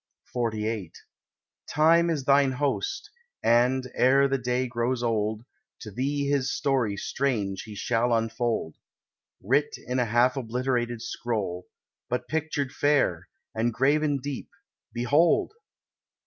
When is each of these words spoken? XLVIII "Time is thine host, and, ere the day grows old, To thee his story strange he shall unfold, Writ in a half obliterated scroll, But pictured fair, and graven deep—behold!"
XLVIII 0.35 0.93
"Time 1.69 2.09
is 2.09 2.23
thine 2.23 2.53
host, 2.53 3.11
and, 3.43 3.85
ere 3.93 4.27
the 4.27 4.39
day 4.39 4.65
grows 4.65 5.03
old, 5.03 5.43
To 5.81 5.91
thee 5.91 6.27
his 6.27 6.51
story 6.51 6.97
strange 6.97 7.61
he 7.67 7.75
shall 7.75 8.11
unfold, 8.11 8.77
Writ 9.43 9.75
in 9.77 9.99
a 9.99 10.05
half 10.05 10.35
obliterated 10.35 11.03
scroll, 11.03 11.67
But 12.09 12.27
pictured 12.27 12.71
fair, 12.71 13.29
and 13.53 13.71
graven 13.71 14.17
deep—behold!" 14.17 15.53